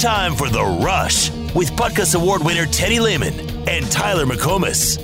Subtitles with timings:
[0.00, 3.34] time for The Rush with Butkus Award winner Teddy Lehman
[3.68, 4.98] and Tyler McComas.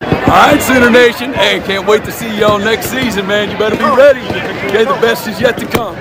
[0.00, 1.32] All right, Sooner Nation.
[1.32, 3.50] Hey, can't wait to see y'all next season, man.
[3.50, 4.20] You better be ready.
[4.68, 5.96] Okay, the best is yet to come.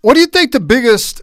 [0.00, 1.22] What do you think the biggest?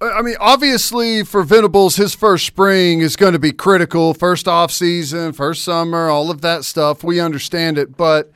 [0.00, 4.12] I mean, obviously for Venables, his first spring is going to be critical.
[4.12, 7.02] First off season, first summer, all of that stuff.
[7.02, 8.30] We understand it, but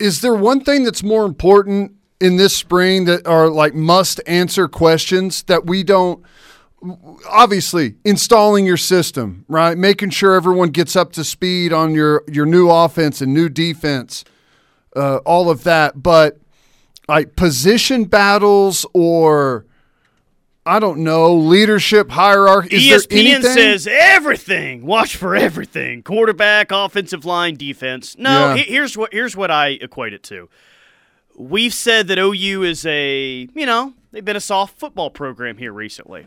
[0.00, 4.66] is there one thing that's more important in this spring that are like must answer
[4.66, 6.24] questions that we don't?
[7.30, 9.78] Obviously, installing your system, right?
[9.78, 14.24] Making sure everyone gets up to speed on your your new offense and new defense,
[14.96, 16.38] uh, all of that, but
[17.08, 19.64] like position battles or
[20.66, 22.76] I don't know leadership hierarchy.
[22.90, 23.52] Is there ESPN anything?
[23.52, 24.86] says everything.
[24.86, 26.02] Watch for everything.
[26.02, 28.16] Quarterback, offensive line, defense.
[28.18, 28.62] No, Yeah.
[28.62, 30.48] here's what here's what I equate it to.
[31.36, 35.72] We've said that OU is a you know they've been a soft football program here
[35.72, 36.26] recently.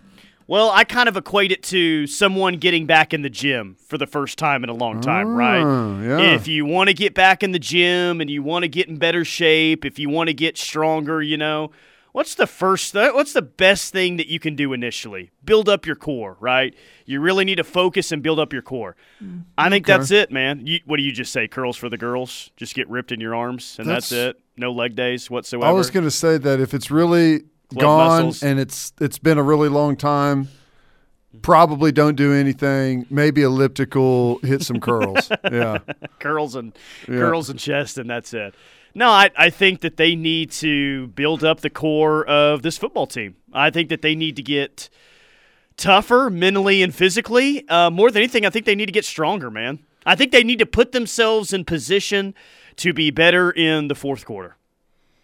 [0.49, 4.07] Well, I kind of equate it to someone getting back in the gym for the
[4.07, 5.61] first time in a long time, right?
[5.61, 6.19] Ah, yeah.
[6.35, 8.95] If you want to get back in the gym and you want to get in
[8.95, 11.71] better shape, if you want to get stronger, you know,
[12.17, 15.29] what's the first th- what's the best thing that you can do initially?
[15.45, 16.73] Build up your core, right?
[17.05, 18.95] You really need to focus and build up your core.
[19.55, 20.65] I think that's it, man.
[20.65, 21.47] You, what do you just say?
[21.47, 22.49] Curls for the girls?
[22.57, 24.41] Just get ripped in your arms and that's, That's- it.
[24.57, 25.67] No leg days whatsoever.
[25.67, 28.41] I was going to say that if it's really Club gone muscles.
[28.41, 30.47] and it's it's been a really long time,
[31.43, 33.05] probably don't do anything.
[33.11, 35.29] Maybe elliptical, hit some curls.
[35.51, 35.77] yeah,
[36.19, 36.73] curls and
[37.07, 37.17] Yeah.
[37.19, 38.55] curls and chest, and that's it.
[38.97, 43.05] No, I, I think that they need to build up the core of this football
[43.05, 43.35] team.
[43.53, 44.89] I think that they need to get
[45.77, 47.63] tougher mentally and physically.
[47.69, 49.85] Uh, more than anything, I think they need to get stronger, man.
[50.03, 52.33] I think they need to put themselves in position
[52.77, 54.57] to be better in the fourth quarter.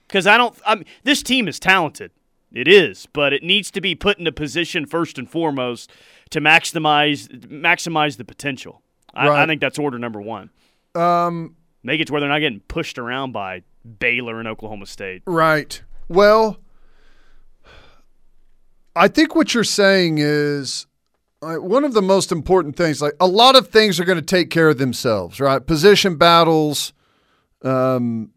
[0.08, 2.12] Because I don't, I mean, this team is talented.
[2.52, 5.90] It is, but it needs to be put in a position first and foremost
[6.30, 8.84] to maximize maximize the potential.
[9.16, 10.52] I, I think that's order number one.
[10.94, 13.64] um, Make it to where they're not getting pushed around by
[14.00, 15.24] Baylor and Oklahoma State.
[15.26, 15.82] right.
[16.10, 16.58] Well,
[18.96, 20.86] I think what you're saying is
[21.42, 23.02] uh, one of the most important things.
[23.02, 25.66] Like a lot of things are going to take care of themselves, right?
[25.66, 26.94] Position battles,
[27.64, 28.32] um,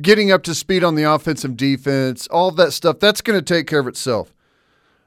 [0.00, 3.66] getting up to speed on the offensive defense, all that stuff, that's going to take
[3.66, 4.32] care of itself.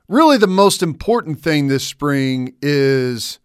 [0.07, 3.39] Really, the most important thing this spring is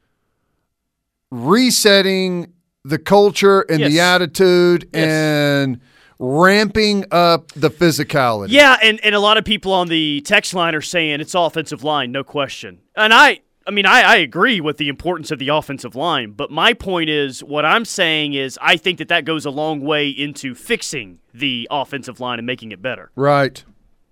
[1.31, 2.53] resetting
[2.85, 5.09] the culture and the attitude Yes.
[5.09, 5.81] and
[6.19, 8.49] ramping up the physicality.
[8.51, 11.83] Yeah, and, and a lot of people on the text line are saying it's offensive
[11.83, 12.81] line, no question.
[12.97, 16.51] And I I mean, I, I agree with the importance of the offensive line, but
[16.51, 20.09] my point is what I'm saying is I think that that goes a long way
[20.09, 23.11] into fixing the offensive line and making it better.
[23.15, 23.63] Right.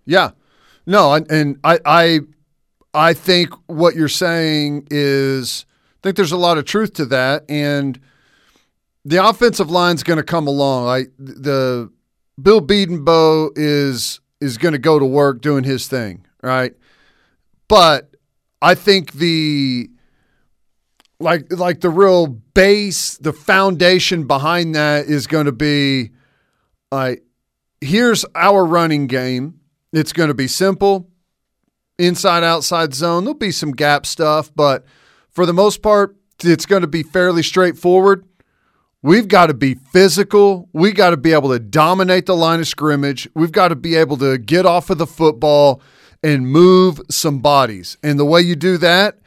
[0.05, 0.31] Yeah.
[0.87, 2.21] No, and, and I, I
[2.95, 7.45] I think what you're saying is I think there's a lot of truth to that
[7.49, 7.99] and
[9.09, 10.87] the offensive line's going to come along.
[10.87, 11.91] I the
[12.41, 16.75] Bill Bedenbaugh is is going to go to work doing his thing, right?
[17.69, 18.15] But
[18.61, 19.89] I think the
[21.19, 26.11] like like the real base, the foundation behind that is going to be
[26.93, 27.25] like
[27.81, 29.61] here's our running game.
[29.91, 31.09] It's going to be simple,
[31.99, 33.25] inside outside zone.
[33.25, 34.85] There'll be some gap stuff, but
[35.31, 36.15] for the most part,
[36.45, 38.28] it's going to be fairly straightforward.
[39.03, 40.69] We've got to be physical.
[40.73, 43.29] We got to be able to dominate the line of scrimmage.
[43.35, 45.81] We've got to be able to get off of the football
[46.23, 47.97] and move some bodies.
[48.03, 49.19] And the way you do that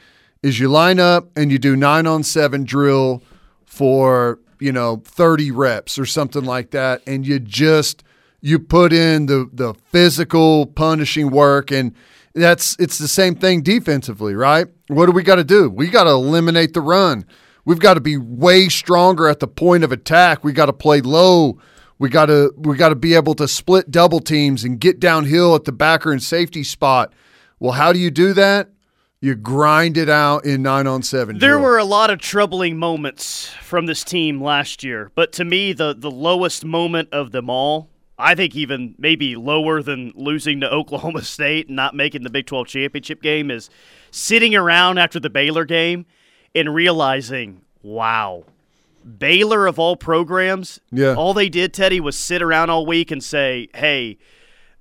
[0.43, 3.23] is you line up and you do 9 on 7 drill
[3.65, 8.03] for, you know, 30 reps or something like that and you just
[8.41, 11.95] you put in the the physical punishing work and
[12.33, 14.67] that's it's the same thing defensively, right?
[14.87, 15.69] What do we got to do?
[15.69, 17.25] We got to eliminate the run.
[17.65, 20.43] We've got to be way stronger at the point of attack.
[20.43, 21.59] We got to play low.
[21.99, 25.53] We got to we got to be able to split double teams and get downhill
[25.55, 27.13] at the backer and safety spot.
[27.59, 28.69] Well, how do you do that?
[29.23, 31.37] You grind it out in 9 on 7.
[31.37, 31.61] There drill.
[31.61, 35.93] were a lot of troubling moments from this team last year, but to me, the,
[35.95, 37.87] the lowest moment of them all,
[38.17, 42.47] I think even maybe lower than losing to Oklahoma State and not making the Big
[42.47, 43.69] 12 championship game, is
[44.09, 46.07] sitting around after the Baylor game
[46.55, 48.43] and realizing, wow,
[49.17, 51.15] Baylor of all programs, Yeah.
[51.15, 54.17] all they did, Teddy, was sit around all week and say, hey,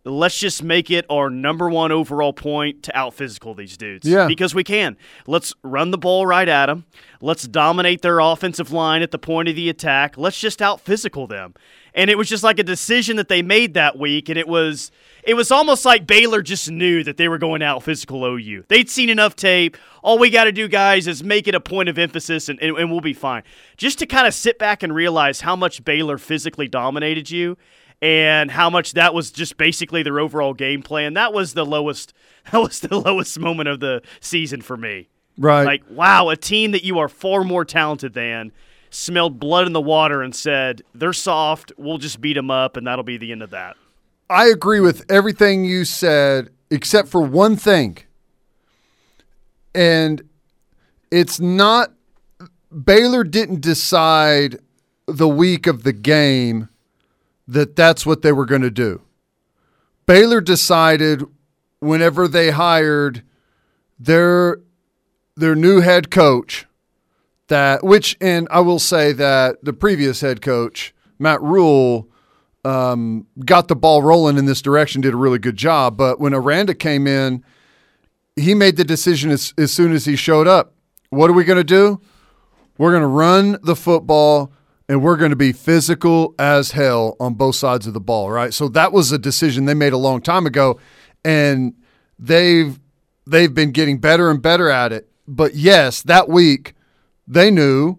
[0.05, 4.09] let's just make it our number one overall point to out physical these dudes.
[4.09, 4.27] Yeah.
[4.27, 4.97] Because we can.
[5.27, 6.87] Let's run the ball right at them.
[7.21, 10.17] Let's dominate their offensive line at the point of the attack.
[10.17, 11.55] Let's just out physical them.
[11.93, 14.93] And it was just like a decision that they made that week, and it was
[15.25, 18.65] it was almost like Baylor just knew that they were going out physical OU.
[18.69, 19.77] They'd seen enough tape.
[20.03, 22.79] All we got to do, guys, is make it a point of emphasis, and, and,
[22.79, 23.43] and we'll be fine.
[23.77, 27.59] Just to kind of sit back and realize how much Baylor physically dominated you
[28.03, 31.15] and how much that was just basically their overall game plan.
[31.15, 32.13] That was the lowest.
[32.53, 35.11] That was the lowest moment of the season for me.
[35.37, 35.63] Right.
[35.63, 38.51] Like, wow, a team that you are far more talented than
[38.89, 41.71] smelled blood in the water and said they're soft.
[41.77, 43.77] We'll just beat them up, and that'll be the end of that.
[44.31, 47.99] I agree with everything you said, except for one thing.
[49.75, 50.23] And
[51.11, 51.93] it's not,
[52.85, 54.59] Baylor didn't decide
[55.07, 56.70] the week of the game
[57.51, 59.03] that that's what they were going to do.
[60.07, 61.25] Baylor decided
[61.81, 63.23] whenever they hired
[63.99, 64.61] their
[65.37, 66.67] their new head coach
[67.49, 72.09] that which and I will say that the previous head coach Matt Rhule
[72.65, 75.97] um, got the ball rolling in this direction, did a really good job.
[75.97, 77.45] But when Aranda came in,
[78.37, 80.75] he made the decision as, as soon as he showed up.
[81.09, 82.01] What are we going to do?
[82.79, 84.53] We're going to run the football
[84.91, 88.53] and we're going to be physical as hell on both sides of the ball, right?
[88.53, 90.81] So that was a decision they made a long time ago,
[91.25, 91.75] and
[92.19, 92.77] they've
[93.25, 95.09] they've been getting better and better at it.
[95.29, 96.75] But yes, that week
[97.29, 97.99] they knew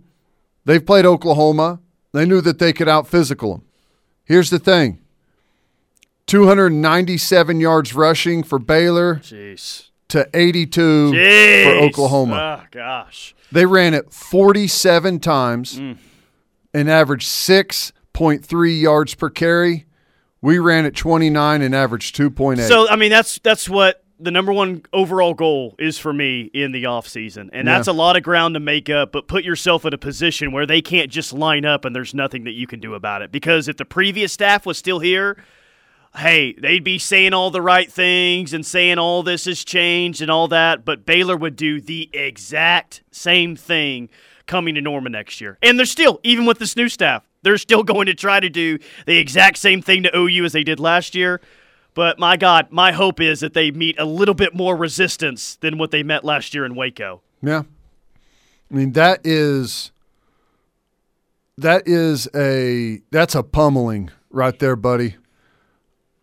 [0.66, 1.80] they've played Oklahoma.
[2.12, 3.64] They knew that they could out physical them.
[4.26, 5.00] Here's the thing
[6.28, 9.90] 297 yards rushing for Baylor Jeez.
[10.10, 11.64] to 82 Jeez.
[11.64, 12.64] for Oklahoma.
[12.64, 13.34] Oh, gosh.
[13.50, 15.98] They ran it 47 times Mm.
[16.74, 19.86] And averaged 6.3 yards per carry.
[20.42, 22.68] We ran at 29 and averaged 2.8.
[22.68, 26.72] So, I mean, that's that's what the number one overall goal is for me in
[26.72, 27.50] the offseason.
[27.54, 30.52] And that's a lot of ground to make up, but put yourself in a position
[30.52, 33.32] where they can't just line up and there's nothing that you can do about it.
[33.32, 35.38] Because if the previous staff was still here,
[36.16, 40.30] hey, they'd be saying all the right things and saying all this has changed and
[40.30, 44.10] all that, but Baylor would do the exact same thing
[44.52, 45.58] coming to Norman next year.
[45.64, 48.80] And they're still, even with this new staff, they're still going to try to do
[49.06, 51.40] the exact same thing to OU as they did last year.
[51.94, 55.78] But my God, my hope is that they meet a little bit more resistance than
[55.78, 57.22] what they met last year in Waco.
[57.42, 57.64] Yeah.
[58.70, 59.92] I mean that is
[61.58, 65.16] that is a that's a pummeling right there, buddy.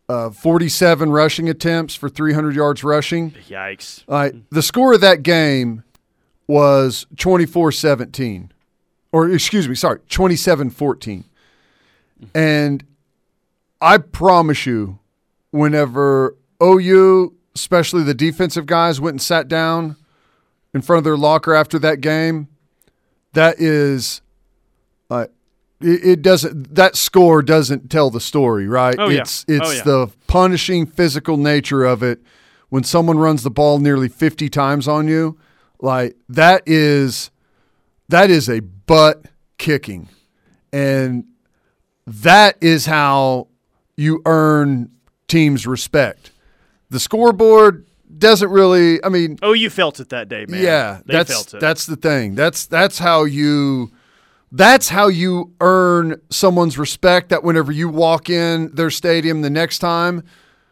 [0.07, 3.33] Uh, 47 rushing attempts for 300 yards rushing.
[3.49, 4.05] Yikes.
[4.09, 5.83] All right, the score of that game
[6.49, 8.51] was 24-17.
[9.13, 11.25] Or excuse me, sorry, 27-14.
[12.35, 12.85] And
[13.81, 14.99] I promise you
[15.51, 19.97] whenever OU, especially the defensive guys went and sat down
[20.75, 22.49] in front of their locker after that game,
[23.35, 24.21] that is
[25.11, 25.27] uh,
[25.81, 28.97] it, it doesn't that score doesn't tell the story, right?
[28.99, 29.21] Oh, yeah.
[29.21, 29.83] It's it's Oh, yeah.
[29.85, 32.21] the punishing physical nature of it
[32.69, 35.39] when someone runs the ball nearly 50 times on you.
[35.81, 37.31] Like that is
[38.09, 39.25] that is a butt
[39.59, 40.09] kicking.
[40.73, 41.25] And
[42.07, 43.49] that is how
[43.97, 44.91] you earn
[45.29, 46.31] teams respect.
[46.91, 47.87] The scoreboard
[48.19, 50.63] doesn't really I mean Oh, you felt it that day, man.
[50.63, 51.61] yeah, they that's felt it.
[51.61, 52.35] that's the thing.
[52.35, 53.93] That's that's how you
[54.51, 57.29] that's how you earn someone's respect.
[57.29, 60.23] That whenever you walk in their stadium the next time,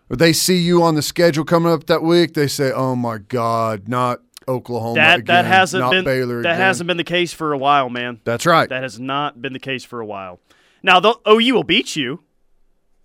[0.09, 3.19] or they see you on the schedule coming up that week, they say, "Oh my
[3.19, 7.05] God, not Oklahoma that again, that hasn't not been Baylor that again." hasn't been the
[7.05, 8.21] case for a while, man.
[8.25, 8.69] That's right.
[8.69, 10.41] That has not been the case for a while.
[10.83, 12.21] Now, the OU will beat you,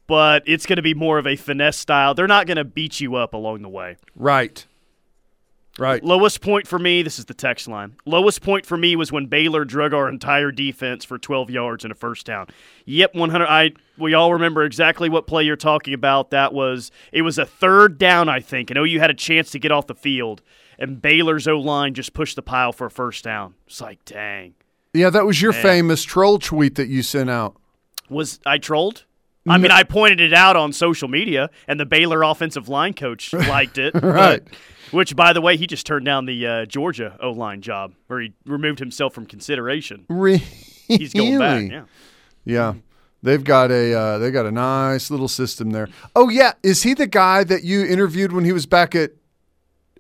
[0.08, 2.14] but it's going to be more of a finesse style.
[2.14, 3.98] They're not going to beat you up along the way.
[4.16, 4.66] right.
[5.80, 6.04] Right.
[6.04, 7.96] Lowest point for me, this is the text line.
[8.06, 11.92] Lowest point for me was when Baylor drug our entire defense for 12 yards in
[11.92, 12.48] a first down.
[12.86, 13.46] Yep, 100.
[13.48, 16.32] I we all remember exactly what play you're talking about.
[16.32, 19.60] That was it was a third down, I think, and OU had a chance to
[19.60, 20.42] get off the field,
[20.80, 23.54] and Baylor's O line just pushed the pile for a first down.
[23.68, 24.54] It's like, dang,
[24.94, 25.62] Yeah, that was your Man.
[25.62, 27.56] famous troll tweet that you sent out.
[28.10, 29.06] was I trolled?
[29.48, 33.34] I mean, I pointed it out on social media, and the Baylor offensive line coach
[33.34, 33.94] liked it.
[33.96, 34.44] Right.
[34.46, 34.54] but-
[34.92, 38.20] which, by the way, he just turned down the uh, Georgia O line job, where
[38.20, 40.06] he removed himself from consideration.
[40.10, 40.40] Really?
[40.88, 41.72] He's going back.
[41.72, 41.84] Yeah.
[42.44, 42.74] Yeah.
[43.24, 45.88] They've got a uh, they got a nice little system there.
[46.14, 49.12] Oh yeah, is he the guy that you interviewed when he was back at,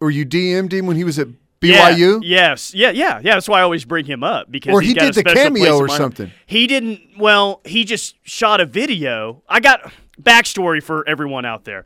[0.01, 1.27] or you DM'd him when he was at
[1.61, 2.19] BYU?
[2.23, 2.73] Yeah, yes.
[2.73, 3.35] Yeah, yeah, yeah.
[3.35, 6.31] That's why I always bring him up because Or he did the cameo or something.
[6.45, 6.99] He didn't.
[7.17, 9.43] Well, he just shot a video.
[9.47, 9.93] I got.
[10.21, 11.85] backstory for everyone out there.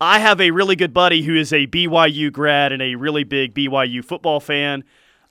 [0.00, 3.54] I have a really good buddy who is a BYU grad and a really big
[3.54, 4.84] BYU football fan.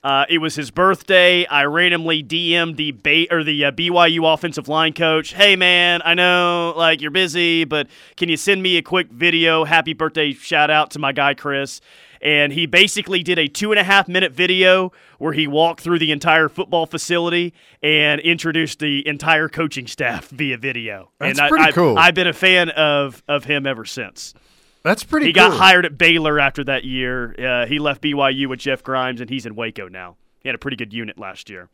[0.04, 1.46] Uh, it was his birthday.
[1.46, 5.32] I randomly DM'd the ba- or the uh, BYU offensive line coach.
[5.32, 7.86] Hey man, I know like you're busy, but
[8.16, 9.64] can you send me a quick video?
[9.64, 10.32] Happy birthday!
[10.32, 11.80] Shout out to my guy Chris.
[12.22, 15.98] And he basically did a two and a half minute video where he walked through
[15.98, 17.52] the entire football facility
[17.82, 21.10] and introduced the entire coaching staff via video.
[21.18, 21.98] That's and pretty I, cool.
[21.98, 24.34] I, I've been a fan of of him ever since.
[24.84, 25.32] That's pretty.
[25.32, 25.42] Cool.
[25.42, 25.58] He cool.
[25.58, 27.34] got hired at Baylor after that year.
[27.38, 30.16] Uh, he left BYU with Jeff Grimes, and he's in Waco now.
[30.40, 31.68] He had a pretty good unit last year.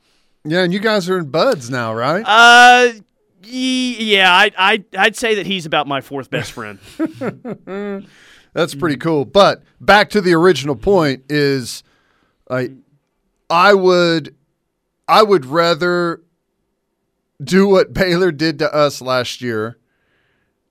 [0.44, 2.22] Yeah, and you guys are in buds now, right?
[2.26, 2.92] Uh,
[3.42, 6.78] yeah, I, I, I'd say that he's about my fourth best friend.
[8.58, 9.02] That's pretty mm.
[9.02, 9.24] cool.
[9.24, 11.84] But back to the original point is
[12.50, 12.72] I
[13.48, 14.34] I would
[15.06, 16.22] I would rather
[17.42, 19.78] do what Baylor did to us last year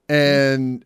[0.10, 0.84] and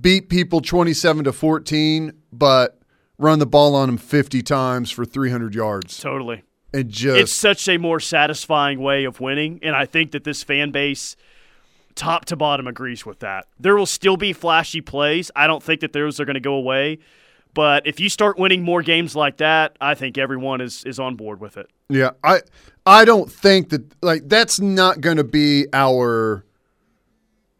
[0.00, 2.80] beat people 27 to 14 but
[3.16, 6.42] run the ball on them 50 times for 300 yards totally.
[6.72, 10.42] and just It's such a more satisfying way of winning, and I think that this
[10.42, 11.16] fan base,
[11.94, 13.46] top to bottom, agrees with that.
[13.58, 15.30] There will still be flashy plays.
[15.34, 16.98] I don't think that those are going to go away.
[17.54, 21.14] But if you start winning more games like that, I think everyone is, is on
[21.14, 21.70] board with it.
[21.88, 22.40] Yeah, I
[22.84, 26.44] I don't think that like that's not going to be our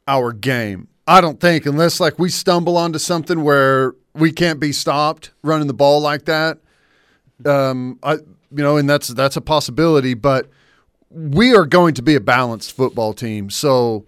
[0.09, 0.89] our game.
[1.07, 5.67] I don't think unless like we stumble onto something where we can't be stopped running
[5.67, 6.59] the ball like that.
[7.47, 10.49] Um, I you know, and that's that's a possibility, but
[11.11, 13.51] we are going to be a balanced football team.
[13.51, 14.07] So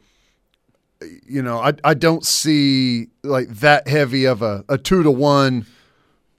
[1.27, 5.67] you know, I I don't see like that heavy of a, a two to one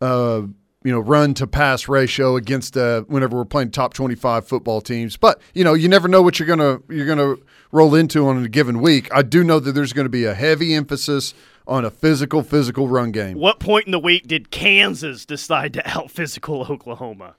[0.01, 0.41] uh,
[0.83, 5.17] you know, run to pass ratio against uh, whenever we're playing top 25 football teams.
[5.17, 8.27] But, you know, you never know what you're going to you're going to roll into
[8.27, 9.13] on a given week.
[9.13, 11.33] I do know that there's going to be a heavy emphasis
[11.67, 13.37] on a physical physical run game.
[13.37, 17.35] What point in the week did Kansas decide to out physical Oklahoma?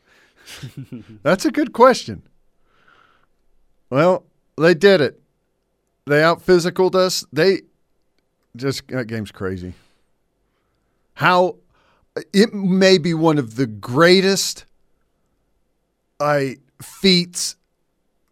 [1.23, 2.23] That's a good question.
[3.89, 4.25] Well,
[4.59, 5.23] they did it.
[6.09, 7.25] They out physicaled us.
[7.33, 7.61] They
[8.57, 9.75] just that game's crazy.
[11.15, 11.57] How
[12.33, 14.65] it may be one of the greatest
[16.19, 17.57] I feats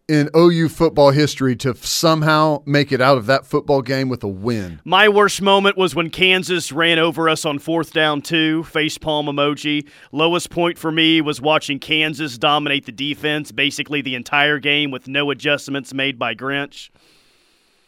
[0.07, 4.27] in OU football history to somehow make it out of that football game with a
[4.27, 4.79] win.
[4.85, 9.25] My worst moment was when Kansas ran over us on fourth down two, face palm
[9.25, 9.87] emoji.
[10.13, 15.07] Lowest point for me was watching Kansas dominate the defense basically the entire game with
[15.07, 16.89] no adjustments made by Grinch.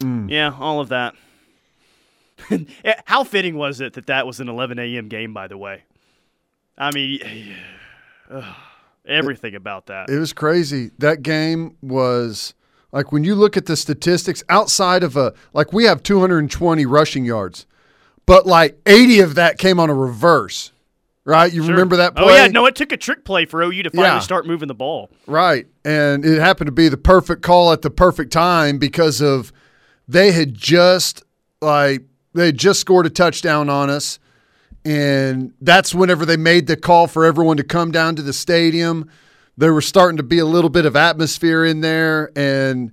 [0.01, 0.29] Mm.
[0.29, 1.15] Yeah, all of that.
[2.85, 5.09] Eh, how fitting was it that that was an 11 a.m.
[5.09, 5.83] game, by the way?
[6.77, 7.19] I mean,
[8.31, 8.55] ugh,
[9.05, 10.09] everything about that.
[10.09, 10.91] It was crazy.
[10.99, 12.53] That game was
[12.93, 17.25] like when you look at the statistics outside of a like we have 220 rushing
[17.25, 17.65] yards,
[18.25, 20.71] but like 80 of that came on a reverse.
[21.25, 21.51] Right?
[21.53, 21.71] You Sure.
[21.71, 22.23] remember that play?
[22.23, 22.47] Oh, yeah.
[22.47, 24.19] No, it took a trick play for OU to finally Yeah.
[24.19, 25.11] start moving the ball.
[25.27, 25.67] Right.
[25.85, 29.51] And it happened to be the perfect call at the perfect time because of
[30.09, 31.23] they had just
[31.61, 32.01] like
[32.33, 34.19] they had just scored a touchdown on us.
[34.83, 39.09] And that's whenever they made the call for everyone to come down to the stadium.
[39.55, 42.91] There was starting to be a little bit of atmosphere in there and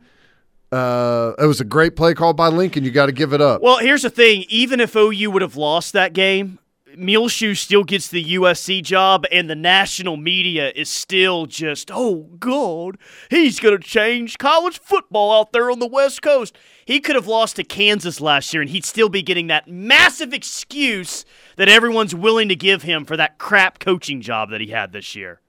[0.73, 2.85] uh, it was a great play call by Lincoln.
[2.85, 3.63] You got to give it up.
[3.63, 4.45] Well, here's the thing.
[4.49, 6.59] Even if OU would have lost that game,
[6.97, 12.99] Muleshoe still gets the USC job, and the national media is still just, oh, God,
[13.31, 16.57] he's going to change college football out there on the West Coast.
[16.85, 20.33] He could have lost to Kansas last year, and he'd still be getting that massive
[20.33, 21.25] excuse
[21.57, 25.15] that everyone's willing to give him for that crap coaching job that he had this
[25.15, 25.41] year.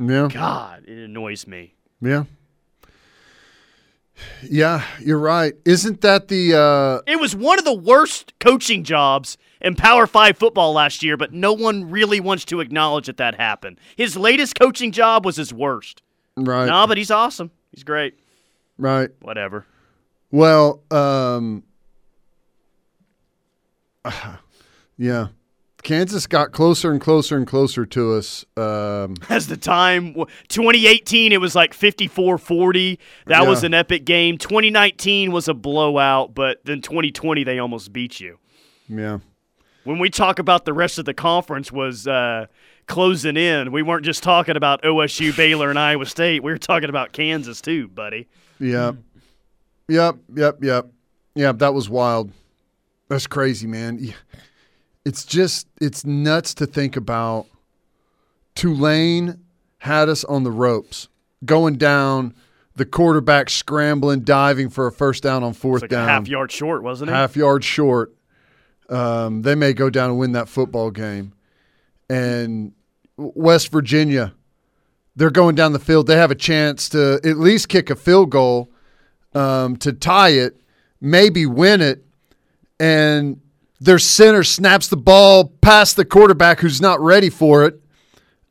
[0.00, 0.28] yeah.
[0.30, 1.74] God, it annoys me.
[2.00, 2.24] Yeah.
[4.42, 5.54] Yeah, you're right.
[5.64, 10.36] Isn't that the uh, It was one of the worst coaching jobs in Power Five
[10.36, 13.78] football last year, but no one really wants to acknowledge that that happened.
[13.96, 16.02] His latest coaching job was his worst.
[16.36, 16.66] right?
[16.66, 17.50] No, but he's awesome.
[17.70, 18.18] He's great.
[18.78, 19.10] Right.
[19.20, 19.66] Whatever.
[20.30, 21.62] Well, um,
[24.98, 25.28] yeah,
[25.82, 28.44] Kansas got closer and closer and closer to us.
[28.56, 30.14] Um, As the time
[30.48, 32.98] 2018, it was like 54-40.
[33.26, 34.38] That was an epic game.
[34.38, 38.38] 2019 was a blowout, but then 2020 they almost beat you.
[38.88, 39.18] yeah,
[39.84, 42.46] When we talk about the rest of the conference was uh,
[42.86, 46.42] closing in, we weren't just talking about OSU, Baylor, and Iowa State.
[46.44, 48.28] We were talking about Kansas too, buddy.
[48.60, 48.96] yep,
[49.88, 50.86] yep, yep, yep,
[51.34, 51.52] yeah.
[51.52, 52.30] That was wild.
[53.08, 54.14] That's crazy, man.
[55.04, 57.46] It's just it's nuts to think about.
[58.54, 59.40] Tulane
[59.78, 61.08] had us on the ropes,
[61.44, 62.34] going down
[62.76, 66.52] the quarterback scrambling, diving for a first down on fourth like down, a half yard
[66.52, 67.14] short, wasn't it?
[67.14, 68.14] half yard short.
[68.88, 71.32] Um, they may go down and win that football game.
[72.08, 72.72] And
[73.16, 74.34] West Virginia,
[75.16, 76.06] they're going down the field.
[76.06, 78.70] They have a chance to at least kick a field goal
[79.34, 80.60] um, to tie it,
[81.00, 82.04] maybe win it.
[82.78, 83.40] And
[83.82, 87.80] their center snaps the ball past the quarterback who's not ready for it.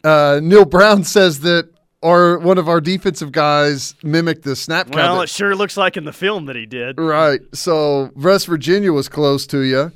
[0.04, 1.70] Uh, Neil Brown says that
[2.04, 4.94] our one of our defensive guys mimicked the snap.
[4.94, 7.00] Well, that- it sure looks like in the film that he did.
[7.00, 7.40] Right.
[7.54, 9.92] So West Virginia was close to you.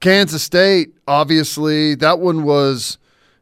[0.00, 2.96] Kansas State, obviously, that one was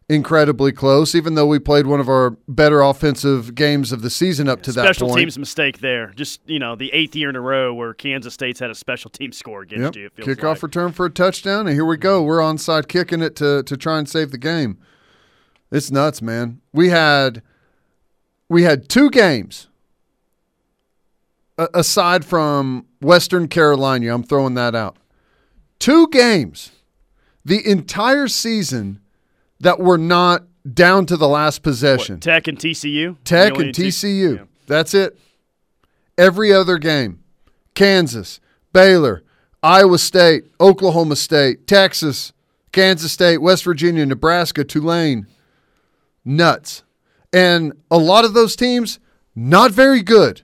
[0.09, 4.49] incredibly close, even though we played one of our better offensive games of the season
[4.49, 4.95] up to that point.
[4.97, 6.13] Special teams mistake there.
[6.17, 9.11] Just you know, the eighth year in a row where Kansas State's had a special
[9.11, 10.13] team score against Yep.
[10.19, 10.25] you.
[10.25, 10.63] Kickoff like.
[10.63, 12.23] return for a touchdown, and here we go.
[12.23, 14.79] We're onside kicking it to to try and save the game.
[15.71, 16.61] It's nuts, man.
[16.73, 17.43] We had
[18.49, 19.69] we had two games
[21.59, 24.15] a- aside from Western Carolina.
[24.15, 24.97] I'm throwing that out.
[25.79, 26.71] Two games
[27.45, 29.01] the entire season
[29.61, 32.17] that were not down to the last possession.
[32.17, 33.17] What, Tech and TCU.
[33.25, 34.37] Tech and TCU.
[34.37, 34.45] Yeah.
[34.67, 35.19] That's it.
[36.17, 37.21] Every other game
[37.75, 38.41] Kansas,
[38.73, 39.23] Baylor,
[39.63, 42.33] Iowa State, Oklahoma State, Texas,
[42.73, 45.27] Kansas State, West Virginia, Nebraska, Tulane.
[46.25, 46.83] Nuts.
[47.33, 48.99] And a lot of those teams,
[49.35, 50.43] not very good.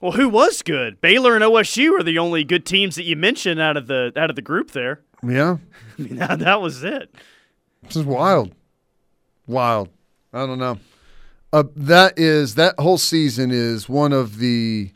[0.00, 1.00] Well, who was good?
[1.00, 4.30] Baylor and OSU are the only good teams that you mentioned out of the out
[4.30, 5.00] of the group there.
[5.22, 5.56] Yeah.
[5.98, 7.12] I mean, that, that was it.
[7.82, 8.54] This is wild.
[9.46, 9.88] Wild.
[10.32, 10.78] I don't know.
[11.52, 14.90] Uh, that is that whole season is one of the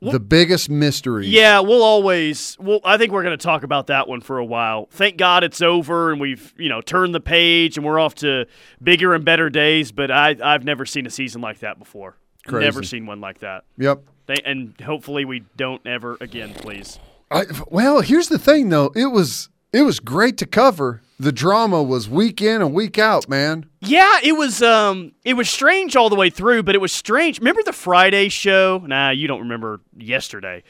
[0.00, 1.30] the biggest mysteries.
[1.30, 2.56] Yeah, we'll always.
[2.58, 4.88] Well, I think we're going to talk about that one for a while.
[4.90, 8.46] Thank God it's over and we've you know turned the page and we're off to
[8.82, 9.92] bigger and better days.
[9.92, 12.16] But I I've never seen a season like that before.
[12.46, 12.64] Crazy.
[12.64, 13.64] Never seen one like that.
[13.78, 14.02] Yep.
[14.26, 16.98] They, and hopefully we don't ever again, please.
[17.30, 18.92] I, well, here's the thing, though.
[18.94, 21.02] It was it was great to cover.
[21.18, 23.66] The drama was week in and week out, man.
[23.80, 27.38] Yeah, it was um it was strange all the way through, but it was strange.
[27.38, 28.82] Remember the Friday show?
[28.84, 30.62] Nah, you don't remember yesterday.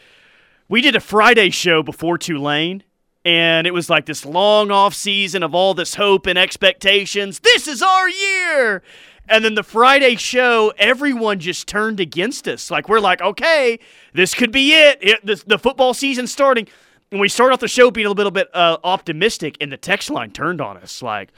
[0.69, 2.83] We did a Friday show before Tulane,
[3.25, 7.41] and it was like this long off season of all this hope and expectations.
[7.41, 8.83] This is our year.
[9.29, 12.71] And then the Friday show, everyone just turned against us.
[12.71, 13.79] Like we're like, okay,
[14.13, 14.99] this could be it.
[15.01, 16.67] it the, the football season's starting.
[17.13, 20.09] And we start off the show being a little bit uh, optimistic, and the text
[20.09, 21.31] line turned on us like,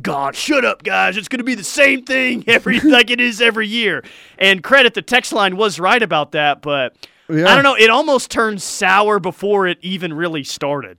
[0.00, 1.16] "God, shut up, guys!
[1.16, 4.04] It's going to be the same thing every like it is every year."
[4.38, 6.94] And credit the text line was right about that, but
[7.30, 7.48] Yeah.
[7.48, 7.74] I don't know.
[7.76, 10.98] It almost turned sour before it even really started.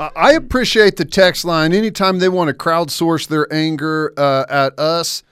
[0.00, 1.72] I- I appreciate the text line.
[1.72, 5.22] Anytime they want to crowdsource their anger uh, at us,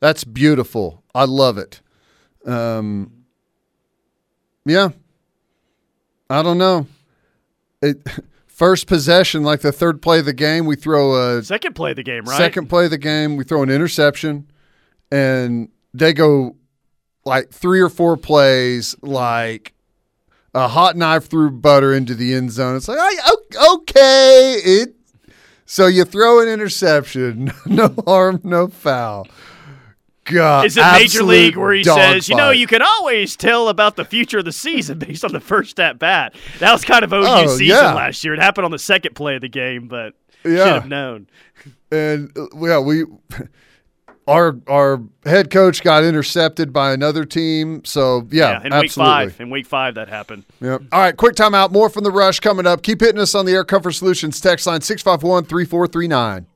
[0.00, 1.02] that's beautiful.
[1.14, 1.82] I love it.
[2.46, 3.12] Um,
[4.64, 4.88] yeah.
[6.30, 6.86] I don't know.
[7.84, 8.10] It, uh,
[8.46, 11.96] first possession, like the third play of the game, we throw a Second play of
[11.96, 12.36] the game, right?
[12.36, 14.50] Second play of the game, we throw an interception,
[15.10, 16.56] and they go
[17.24, 19.74] like three or four plays, like
[20.54, 22.76] a hot knife through butter into the end zone.
[22.76, 22.98] It's like,
[23.72, 24.94] okay, it.
[25.66, 29.26] So you throw an interception, no harm, no foul.
[30.24, 33.96] God, Is it Major League where he says, you know, you can always tell about
[33.96, 36.34] the future of the season based on the first at bat?
[36.60, 37.92] That was kind of OU Oh, season yeah.
[37.94, 38.34] last year.
[38.34, 40.74] It happened on the second play of the game, but should Yeah.
[40.74, 41.26] have known.
[41.92, 43.04] and uh, yeah, we
[44.26, 47.84] our our head coach got intercepted by another team.
[47.84, 48.80] So yeah, in absolutely.
[48.80, 48.92] week
[49.32, 49.40] five.
[49.40, 50.44] In week five, that happened.
[50.60, 50.82] Yep.
[50.92, 51.70] All right, quick timeout.
[51.72, 52.82] More from the rush coming up.
[52.82, 56.46] Keep hitting us on the Air Comfort Solutions text line 651 3439.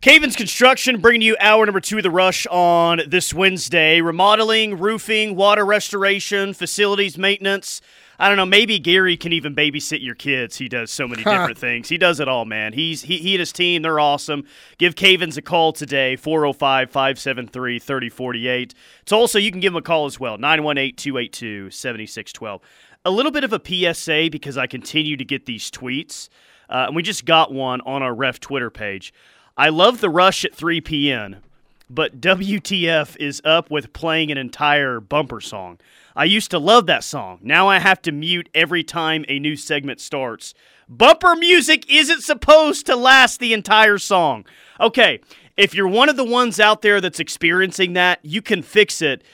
[0.00, 4.00] Cavens Construction bringing you hour number two of the rush on this Wednesday.
[4.00, 7.80] Remodeling, roofing, water restoration, facilities maintenance.
[8.16, 8.46] I don't know.
[8.46, 10.56] Maybe Gary can even babysit your kids.
[10.56, 11.88] He does so many different things.
[11.88, 12.74] He does it all, man.
[12.74, 13.82] He's he, he and his team.
[13.82, 14.44] They're awesome.
[14.78, 18.74] Give Cavens a call today 405 573 3048.
[19.04, 22.60] Tulsa, you can give them a call as well 918 282 7612.
[23.04, 23.60] A little bit of a
[23.94, 26.28] PSA because I continue to get these tweets.
[26.70, 29.12] Uh, and we just got one on our ref Twitter page.
[29.58, 31.36] I love the rush at 3 p.m.
[31.90, 35.80] but WTF is up with playing an entire bumper song.
[36.14, 37.40] I used to love that song.
[37.42, 40.54] Now I have to mute every time a new segment starts.
[40.88, 44.46] Bumper music isn't supposed to last the entire song.
[44.80, 45.18] Okay,
[45.56, 49.24] if you're one of the ones out there that's experiencing that, you can fix it.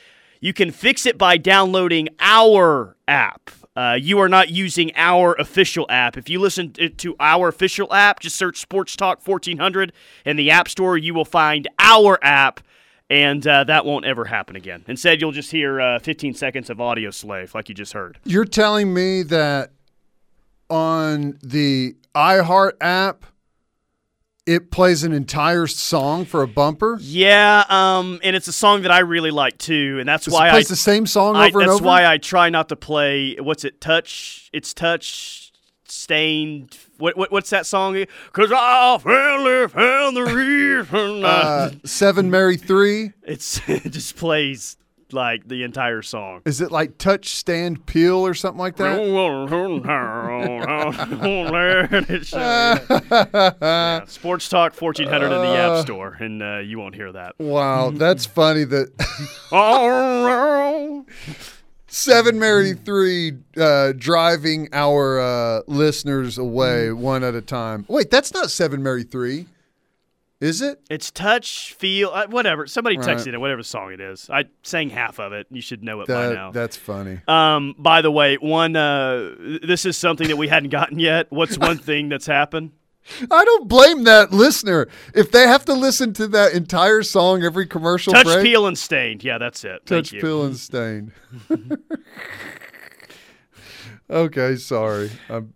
[0.41, 3.51] You can fix it by downloading our app.
[3.77, 6.17] Uh, you are not using our official app.
[6.17, 9.93] If you listen to our official app, just search Sports Talk 1400
[10.25, 10.97] in the App Store.
[10.97, 12.61] You will find our app,
[13.11, 14.85] and uh, that won't ever happen again.
[14.87, 18.19] Instead, you'll just hear uh, 15 seconds of Audioslave, like you just heard.
[18.25, 19.73] You're telling me that
[20.71, 23.27] on the iHeart app,
[24.47, 26.99] it plays an entire song for a bumper.
[27.01, 30.49] Yeah, um, and it's a song that I really like too, and that's Does why
[30.49, 32.77] it plays I the same song I, over and that's why I try not to
[32.77, 33.37] play.
[33.37, 33.81] What's it?
[33.81, 34.51] Touch.
[34.53, 35.53] It's touch
[35.89, 36.77] stained.
[36.99, 38.05] What, what what's that song?
[38.33, 41.25] Cause I finally found the reason.
[41.25, 43.13] uh, Seven Mary Three.
[43.23, 44.77] it's it just plays
[45.13, 46.43] like the entire song.
[46.45, 48.99] Is it like touch stand peel or something like that?
[52.35, 57.35] Yeah, Sports Talk 1400 in the App Store, and uh, you won't hear that.
[57.39, 58.91] Wow, that's funny that
[61.87, 67.85] Seven Mary Three uh, driving our uh, listeners away one at a time.
[67.89, 69.47] Wait, that's not Seven Mary Three,
[70.45, 70.81] is it?
[70.91, 72.67] It's touch, feel, uh, whatever.
[72.67, 73.07] Somebody Right.
[73.09, 74.29] texted it, whatever song it is.
[74.31, 75.47] I sang half of it.
[75.51, 76.53] You should know it by now.
[76.53, 77.21] That's funny.
[77.27, 81.27] Um, by the way, one uh, this is something that we hadn't gotten yet.
[81.31, 82.73] What's one thing that's happened?
[83.31, 87.67] I don't blame that listener if they have to listen to that entire song every
[87.67, 88.43] commercial Touch, break.
[88.43, 89.23] peel, and stained.
[89.23, 89.83] Yeah, that's it.
[89.85, 91.13] Thank Touch, peel, and stained.
[94.11, 95.11] okay, sorry.
[95.29, 95.53] I'm,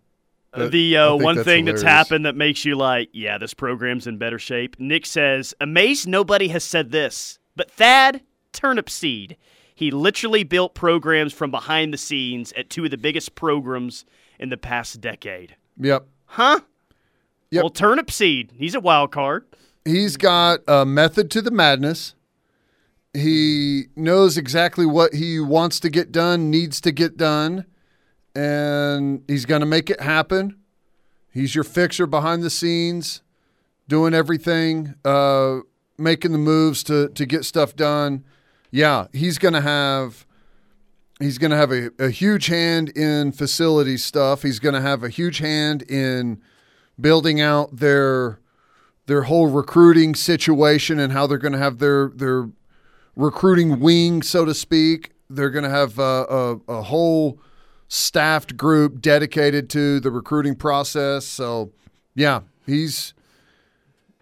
[0.55, 4.17] the uh, one that's thing that's happened that makes you like, yeah, this program's in
[4.17, 4.75] better shape.
[4.79, 8.21] Nick says, amazed nobody has said this, but Thad
[8.53, 9.35] Turnipseed.
[9.75, 14.03] He literally built programs from behind the scenes at two of the biggest programs
[14.37, 15.55] in the past decade.
[15.77, 16.05] Yep.
[16.25, 16.59] Huh?
[17.51, 17.63] Yep.
[17.63, 19.45] Well, Turnipseed, he's a wild card.
[19.85, 22.13] He's got a method to the madness.
[23.13, 27.65] He knows exactly what he wants to get done, needs to get done,
[28.39, 30.57] and he's going to make it happen.
[31.31, 33.21] He's your fixer behind the scenes,
[33.87, 35.59] doing everything, uh,
[35.97, 38.23] making the moves to to get stuff done.
[38.71, 40.25] Yeah, he's going to have
[41.19, 44.43] he's going to have a, a huge hand in facility stuff.
[44.43, 46.41] He's going to have a huge hand in
[46.99, 48.39] building out their
[49.05, 52.49] their whole recruiting situation and how they're going to have their their
[53.17, 55.11] recruiting wing, so to speak.
[55.29, 57.39] They're going to have a, a, a whole
[57.89, 61.25] staffed group dedicated to the recruiting process.
[61.25, 61.71] So,
[62.15, 63.13] yeah, he's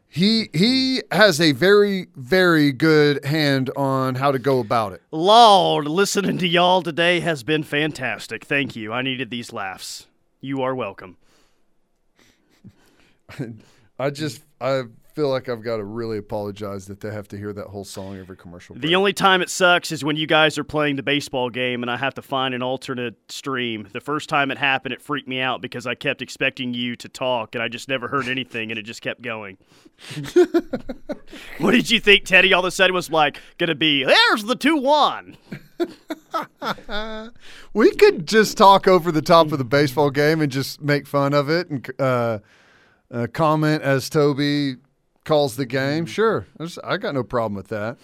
[0.08, 5.03] he he has a very very good hand on how to go about it.
[5.12, 8.43] Lord, listening to y'all today has been fantastic.
[8.45, 8.91] Thank you.
[8.91, 10.08] I needed these laughs.
[10.41, 11.17] You are welcome.
[13.99, 14.83] I just I
[15.17, 18.19] feel like I've got to really apologize that they have to hear that whole song
[18.19, 18.75] every commercial.
[18.75, 21.89] The only time it sucks is when you guys are playing the baseball game and
[21.89, 23.88] I have to find an alternate stream.
[23.91, 27.10] The first time it happened, it freaked me out because I kept expecting you to
[27.10, 29.57] talk and I just never heard anything and it just kept going.
[31.57, 32.53] what did you think, Teddy?
[32.53, 35.38] All of a sudden was like, gonna be, there's the 2 1.
[37.73, 41.33] We could just talk over the top of the baseball game and just make fun
[41.33, 42.39] of it and uh,
[43.11, 44.75] uh, comment as Toby
[45.25, 46.05] calls the game.
[46.05, 47.97] Sure, There's, I got no problem with that.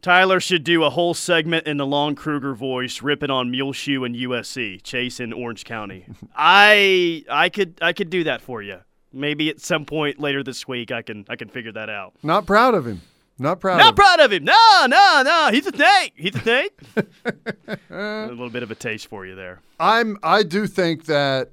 [0.00, 4.14] Tyler should do a whole segment in the Lon Kruger voice, ripping on Muleshoe and
[4.14, 6.06] USC, Chase in Orange County.
[6.36, 8.78] I I could I could do that for you.
[9.12, 12.14] Maybe at some point later this week, I can I can figure that out.
[12.22, 13.00] Not proud of him.
[13.40, 13.78] Not proud.
[13.78, 14.44] Not of proud of him.
[14.44, 15.50] No, no, no.
[15.52, 16.12] He's a snake.
[16.16, 16.78] He's a snake.
[17.90, 19.60] a little bit of a taste for you there.
[19.78, 20.18] I'm.
[20.22, 21.50] I do think that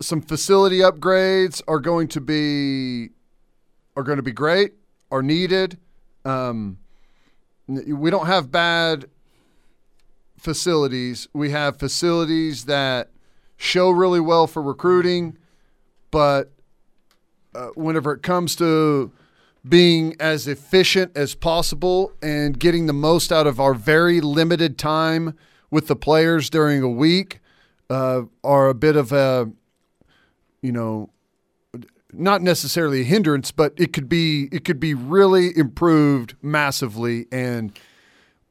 [0.00, 3.10] some facility upgrades are going to be
[3.96, 4.74] are going to be great.
[5.10, 5.78] Are needed.
[6.24, 6.78] Um,
[7.66, 9.06] we don't have bad
[10.38, 11.28] facilities.
[11.32, 13.10] We have facilities that
[13.56, 15.36] show really well for recruiting,
[16.10, 16.52] but
[17.54, 19.10] uh, whenever it comes to
[19.68, 25.36] being as efficient as possible and getting the most out of our very limited time
[25.70, 27.40] with the players during a week
[27.90, 29.50] uh, are a bit of a,
[30.62, 31.10] you know,
[32.12, 37.26] not necessarily a hindrance, but it could be it could be really improved massively.
[37.30, 37.78] And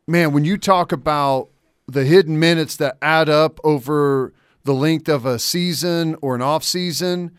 [0.07, 1.49] man, when you talk about
[1.87, 6.63] the hidden minutes that add up over the length of a season or an off
[6.63, 7.31] season,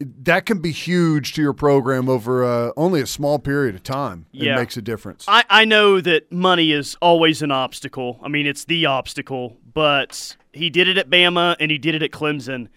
[0.00, 4.26] that can be huge to your program over uh, only a small period of time.
[4.32, 4.54] Yeah.
[4.54, 5.24] It makes a difference.
[5.28, 8.18] I, I know that money is always an obstacle.
[8.22, 12.02] I mean, it's the obstacle, but he did it at Bama and he did it
[12.02, 12.68] at Clemson.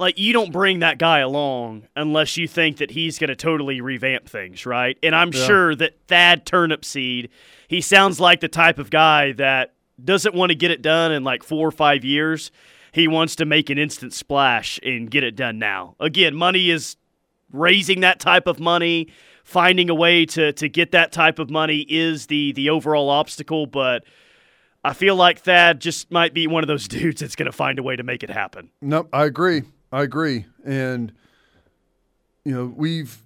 [0.00, 3.82] Like, you don't bring that guy along unless you think that he's going to totally
[3.82, 4.96] revamp things, right?
[5.02, 5.46] And I'm Yeah.
[5.46, 7.28] sure that Thad Turnipseed,
[7.68, 11.22] he sounds like the type of guy that doesn't want to get it done in
[11.22, 12.50] like four or five years.
[12.92, 15.96] He wants to make an instant splash and get it done now.
[16.00, 16.96] Again, money is
[17.52, 19.08] raising that type of money,
[19.44, 23.66] finding a way to to get that type of money is the the overall obstacle,
[23.66, 24.04] but
[24.82, 27.78] I feel like Thad just might be one of those dudes that's going to find
[27.78, 28.70] a way to make it happen.
[28.80, 29.62] Nope, I agree.
[29.92, 30.46] I agree.
[30.64, 31.12] And
[32.44, 33.22] you know, we've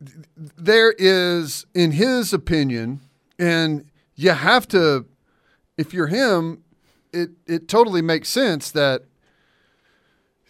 [0.00, 3.00] there is in his opinion
[3.38, 5.06] and you have to
[5.78, 6.62] if you're him
[7.12, 9.04] it it totally makes sense that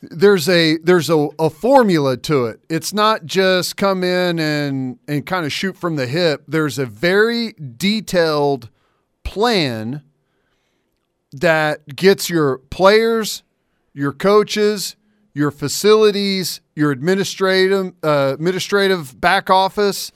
[0.02, 2.60] there's a there's a, a formula to it.
[2.68, 6.44] It's not just come in and and kind of shoot from the hip.
[6.46, 8.68] There's a very detailed
[9.24, 10.02] plan
[11.32, 13.42] that gets your players,
[13.92, 14.96] your coaches,
[15.36, 20.10] your facilities, your administrative uh, administrative back office,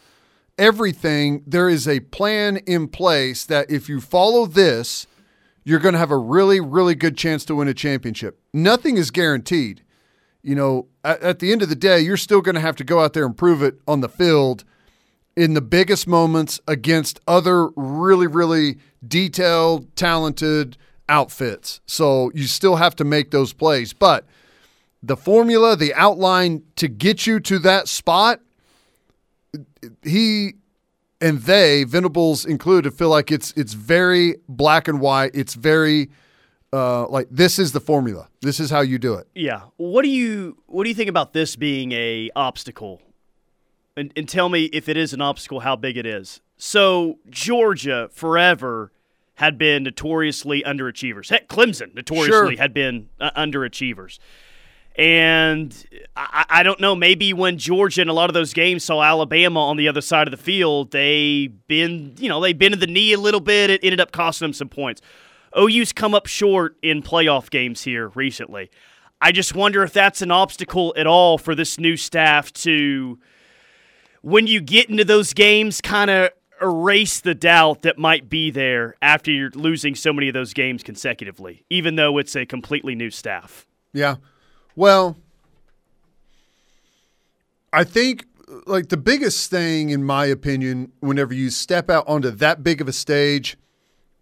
[0.57, 1.43] everything.
[1.47, 5.07] There is a plan in place that if you follow this,
[5.63, 8.41] you're going to have a really really good chance to win a championship.
[8.55, 9.85] Nothing is guaranteed.
[10.43, 12.85] You know, at, at the end of the day, you're still going to have to
[12.85, 14.65] go out there and prove it on the field
[15.37, 20.79] in the biggest moments against other really, really detailed, talented
[21.11, 21.83] outfits.
[21.85, 23.93] So you still have to make those plays.
[23.93, 24.25] But
[25.03, 28.41] the formula, the outline to get you to that spot,
[30.03, 30.55] he
[31.21, 35.33] and they, Venables included, feel like it's it's very black and white.
[35.35, 36.11] It's very
[36.73, 38.29] uh, like this is the formula.
[38.41, 39.27] This is how you do it.
[39.35, 39.63] Yeah.
[39.77, 43.03] What do you what do you think about this being a obstacle?
[43.97, 46.41] And, and tell me if it is an obstacle, how big it is.
[46.57, 48.93] So Georgia forever
[49.35, 51.29] had been notoriously underachievers.
[51.29, 52.57] Heck, Clemson notoriously Sure.
[52.57, 54.19] had been uh, underachievers.
[54.97, 55.75] And
[56.17, 59.61] I, I don't know, maybe when Georgia in a lot of those games saw Alabama
[59.61, 62.93] on the other side of the field, they been, you know, they been bended the
[62.93, 63.71] knee a little bit.
[63.71, 65.01] It ended up costing them some points.
[65.59, 68.71] OU's come up short in playoff games here recently.
[69.21, 73.19] I just wonder if that's an obstacle at all for this new staff to,
[74.23, 78.95] when you get into those games, kind of erase the doubt that might be there
[79.01, 83.11] after you're losing so many of those games consecutively, even though it's a completely new
[83.11, 83.67] staff.
[83.93, 84.17] Yeah.
[84.81, 85.19] Well,
[87.71, 88.25] I think
[88.65, 92.89] like the biggest thing in my opinion whenever you step out onto that big of
[92.89, 93.59] a stage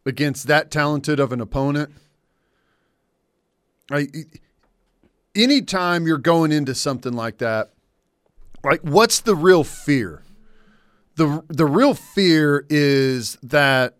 [0.04, 1.92] against that talented of an opponent,
[3.88, 4.10] right?
[5.36, 7.70] Anytime you're going into something like that,
[8.64, 10.24] like what's the real fear?
[11.14, 13.94] The the real fear is that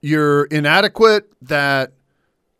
[0.00, 1.92] you're inadequate, that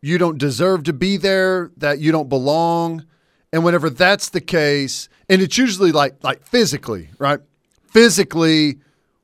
[0.01, 3.05] you don't deserve to be there, that you don't belong.
[3.51, 7.39] And whenever that's the case, and it's usually like like physically, right?
[7.87, 8.79] Physically,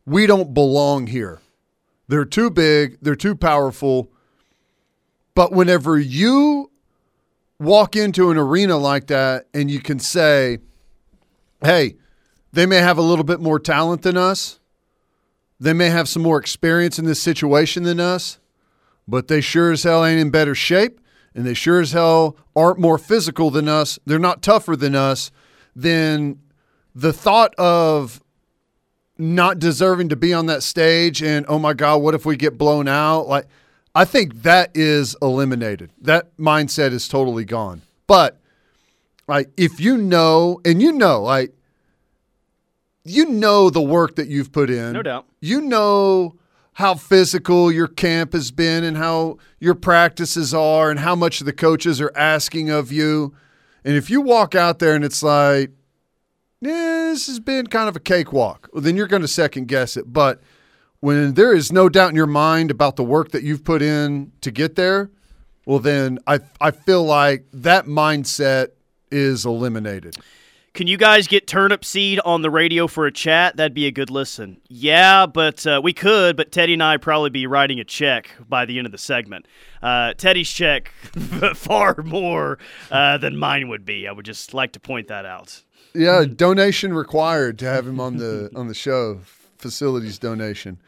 [0.06, 1.42] we don't belong here.
[2.08, 4.12] They're too big, they're too powerful.
[5.34, 6.72] But whenever you
[7.60, 10.60] walk into an arena like that and you can say,
[11.62, 11.96] hey,
[12.54, 14.60] they may have a little bit more talent than us.
[15.60, 18.40] They may have some more experience in this situation than us
[19.08, 21.00] but they sure as hell ain't in better shape,
[21.34, 24.00] and they sure as hell aren't more physical than us.
[24.06, 25.32] They're not tougher than us.
[25.76, 26.40] Then
[26.94, 28.22] the thought of
[29.18, 32.58] not deserving to be on that stage and oh my god, what if we get
[32.58, 33.28] blown out?
[33.28, 33.48] Like
[33.94, 35.92] I think that is eliminated.
[36.02, 37.82] That mindset is totally gone.
[38.08, 38.40] But
[39.28, 41.54] like if you know and you know like
[43.04, 44.94] you know the work that you've put in.
[44.94, 45.26] No doubt.
[45.40, 46.36] You know
[46.76, 51.54] how physical your camp has been and how your practices are and how much the
[51.54, 53.34] coaches are asking of you.
[53.86, 55.70] And if you walk out there and it's like,
[56.62, 59.96] eh, this has been kind of a cakewalk, well, then you're going to second guess
[59.96, 60.12] it.
[60.12, 60.42] But
[61.00, 64.34] when there is no doubt in your mind about the work that you've put in
[64.42, 65.10] to get there,
[65.66, 68.72] well, then I, I feel like that mindset
[69.12, 70.18] is eliminated.
[70.76, 73.56] Can you guys get Turnipseed on the radio for a chat?
[73.56, 74.60] That'd be a good listen.
[74.68, 78.66] Yeah, but uh, we could, but Teddy and I probably be writing a check by
[78.66, 79.48] the end of the segment.
[79.82, 80.90] Uh, Teddy's check
[81.56, 82.60] far more
[82.92, 84.06] uh, than mine would be.
[84.06, 85.64] I would just like to point that out.
[85.94, 89.22] Yeah, donation required to have him on the on the show.
[89.58, 90.82] Facilities donation.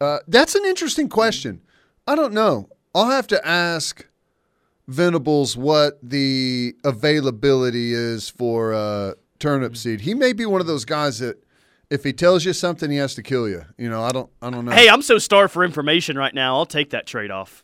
[0.00, 1.60] Uh, that's an interesting question.
[2.06, 2.70] I don't know.
[2.94, 4.08] I'll have to ask
[4.88, 9.12] Venables what the availability is for uh,
[9.46, 9.76] turnip mm-hmm.
[9.76, 10.00] seed.
[10.00, 11.42] He may be one of those guys that
[11.90, 13.64] if he tells you something, he has to kill you.
[13.78, 14.72] You know, I don't, I don't know.
[14.72, 16.56] Hey, I'm so starved for information right now.
[16.56, 17.62] I'll take that trade off.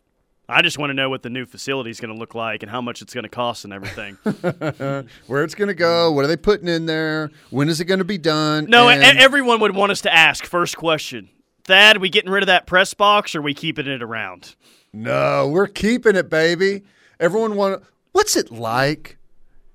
[0.48, 2.70] I just want to know what the new facility is going to look like and
[2.70, 4.14] how much it's going to cost and everything.
[5.26, 7.98] where it's going to go, what are they putting in there, when is it going
[7.98, 8.66] to be done?
[8.68, 11.30] no, and- and everyone would want us to ask first question.
[11.64, 14.56] Thad, are we getting rid of that press box or are we keeping it around?
[14.92, 16.82] no, we're keeping it, baby.
[17.18, 17.82] Everyone want.
[18.10, 19.16] What's it like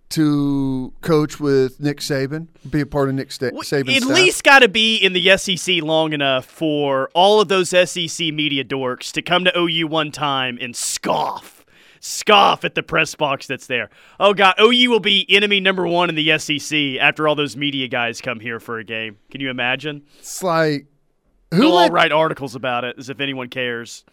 [0.09, 2.47] to coach with Nick Saban?
[2.69, 4.15] Be a part of Nick Sta- Saban's At staff?
[4.15, 8.63] least got to be in the SEC long enough for all of those SEC media
[8.63, 11.65] dorks to come to OU one time and scoff.
[11.99, 13.89] Scoff at the press box that's there.
[14.19, 14.55] Oh, God.
[14.61, 18.39] OU will be enemy number one in the SEC after all those media guys come
[18.39, 19.17] here for a game.
[19.31, 20.03] Can you imagine?
[20.19, 20.85] It's like
[21.51, 24.05] who They'll all write articles about it as if anyone cares.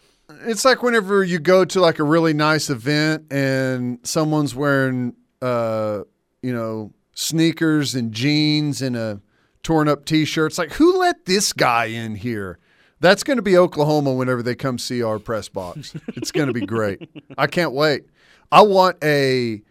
[0.47, 6.05] It's like whenever you go to like a really nice event and someone's wearing, uh,
[6.43, 9.21] you know, sneakers and jeans and a
[9.63, 10.53] torn up T-shirt.
[10.53, 12.59] It's like who let this guy in here?
[13.01, 15.95] That's going to be Oklahoma whenever they come see our press box.
[16.09, 17.09] It's going to be great.
[17.37, 18.05] I can't wait.
[18.51, 19.63] I want a.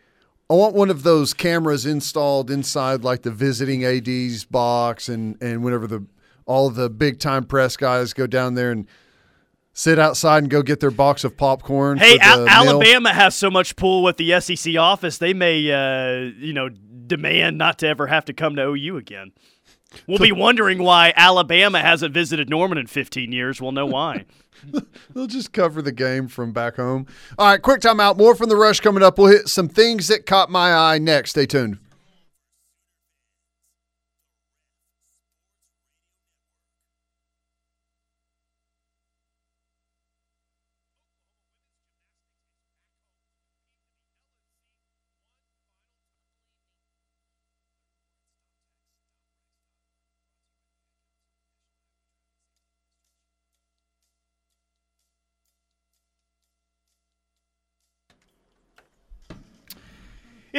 [0.50, 5.64] I want one of those cameras installed inside like the visiting AD's box and and
[5.64, 6.06] whenever the
[6.46, 8.88] all the big time press guys go down there and
[9.74, 11.98] sit outside and go get their box of popcorn.
[11.98, 12.50] Hey, Al- meal.
[12.50, 17.58] Alabama has so much pull with the SEC office, they may, uh, you know, demand
[17.58, 19.32] not to ever have to come to OU again.
[20.08, 23.62] We'll be wondering why Alabama hasn't visited Norman in 15 years.
[23.62, 24.26] We'll know why.
[25.14, 27.06] They'll just cover the game from back home.
[27.38, 28.18] All right, quick timeout.
[28.18, 29.18] More from the rush coming up.
[29.18, 31.32] We'll hit some things that caught my eye next.
[31.32, 31.80] Stay tuned.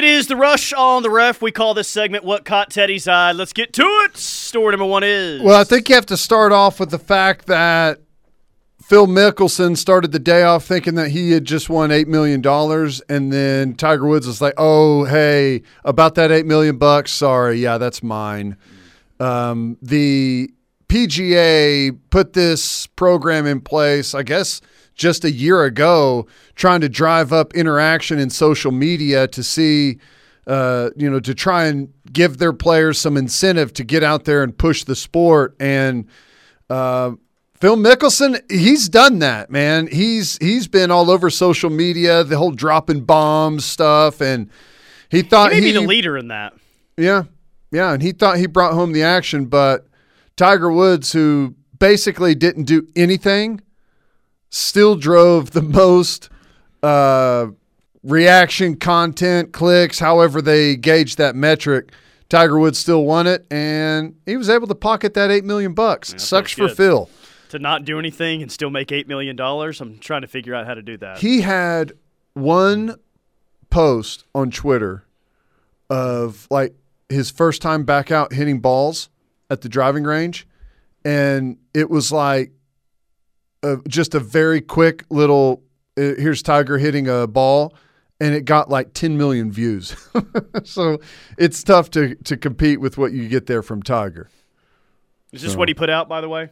[0.05, 1.41] It is the rush on the ref.
[1.41, 4.19] We call this segment "What Caught Teddy's Eye." Let's get to it.
[4.19, 7.47] Story number one is Well, I think you have to start off with the fact
[7.47, 8.01] that
[8.83, 13.01] Phil Mickelson started the day off thinking that he had just won eight million dollars,
[13.09, 17.11] and then Tiger Woods was like, "Oh, hey, about that eight million bucks.
[17.11, 18.59] Sorry, yeah, that's mine."
[19.19, 20.51] Um, the
[20.91, 24.61] PGA put this program in place, I guess,
[24.95, 29.99] just a year ago, trying to drive up interaction in social media to see,
[30.47, 34.43] uh, you know, to try and give their players some incentive to get out there
[34.43, 35.57] and push the sport.
[35.59, 36.07] And
[36.71, 37.13] uh,
[37.61, 39.87] Phil Mickelson, he's done that, man.
[39.87, 44.51] He's he's been all over social media, the whole dropping bombs stuff, and
[45.09, 46.55] he thought he may he, be the leader in that.
[46.97, 47.25] yeah,
[47.71, 49.87] yeah, and he thought he brought home the action, but
[50.37, 53.61] Tiger Woods, who basically didn't do anything,
[54.55, 56.29] still drove the most
[56.83, 57.47] uh,
[58.03, 61.93] reaction content, clicks, however they gauge that metric.
[62.29, 66.15] Tiger Woods still won it, and he was able to pocket that eight million bucks.
[66.19, 66.77] Sucks for good.
[66.77, 67.11] Phil.
[67.51, 69.81] To not do anything and still make eight million dollars.
[69.81, 71.19] I'm trying to figure out how to do that.
[71.19, 71.93] He had
[72.33, 72.97] one
[73.71, 75.05] post on Twitter
[75.91, 76.75] of like
[77.09, 79.09] his first time back out hitting balls
[79.51, 80.47] at the driving range,
[81.05, 82.53] and it was like
[83.65, 85.63] a, just a very quick little.
[85.97, 87.75] Uh, here's Tiger hitting a ball,
[88.21, 89.97] and it got like 10 million views.
[90.65, 90.99] so
[91.39, 94.29] it's tough to to compete with what you get there from Tiger.
[95.33, 96.51] Is this what he put out, by the way?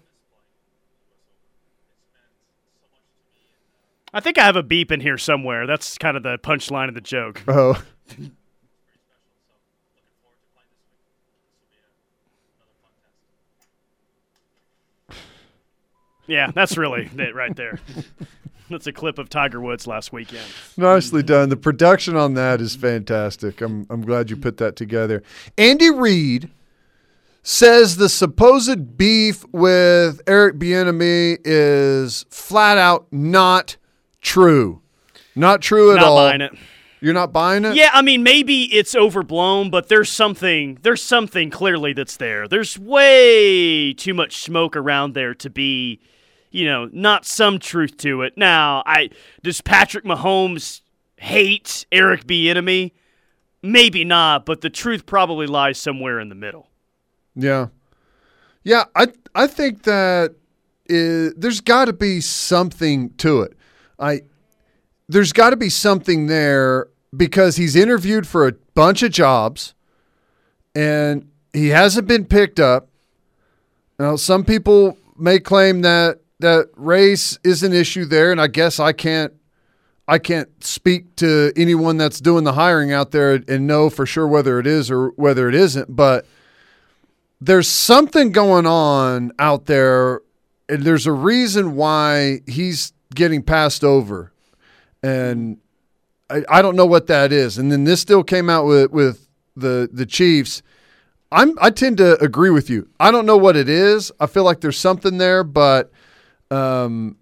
[4.13, 5.67] I think I have a beep in here somewhere.
[5.67, 7.43] That's kind of the punchline of the joke.
[7.49, 7.83] Oh,
[16.27, 17.81] Yeah, that's really it right there.
[18.71, 20.47] That's a clip of Tiger Woods last weekend.
[20.79, 21.51] Nicely done.
[21.51, 23.61] The production on that is fantastic.
[23.61, 25.23] I'm I'm glad you put that together.
[25.59, 26.51] Andy Reid
[27.43, 33.77] says the supposed beef with Eric Bieniemy is flat out not
[34.23, 34.81] true.
[35.35, 36.49] Not true at Not all.
[37.03, 37.75] You're not buying it?
[37.75, 42.47] Yeah, I mean maybe it's overblown, but there's something there's something clearly that's there.
[42.47, 46.01] There's way too much smoke around there to be,
[46.53, 48.39] you know, not some truth to it.
[48.39, 49.11] Now, I
[49.43, 50.83] does Patrick Mahomes
[51.17, 52.93] hate Eric Bieniemy?
[53.65, 56.69] Maybe not, but the truth probably lies somewhere in the middle.
[57.35, 57.67] Yeah.
[58.63, 60.37] Yeah, I I think that
[60.87, 63.57] there's got to be something to it.
[63.99, 64.23] I
[65.09, 66.87] there's got to be something there
[67.17, 69.75] because he's interviewed for a bunch of jobs
[70.75, 72.89] and he hasn't been picked up.
[73.99, 78.81] Now, some people may claim that that race is an issue there, and I guess
[78.81, 79.33] I can't
[80.09, 84.27] I can't speak to anyone that's doing the hiring out there and know for sure
[84.27, 86.27] whether it is or whether it isn't, but
[87.41, 90.21] there's something going on out there
[90.69, 94.33] and there's a reason why he's getting passed over.
[95.03, 95.59] And
[96.33, 97.59] I, I don't know what that is.
[97.59, 100.63] And then this still came out with, with the the Chiefs.
[101.31, 102.89] I'm I tend to agree with you.
[103.01, 104.13] I don't know what it is.
[104.21, 105.91] I feel like there's something there, but
[106.51, 107.17] um,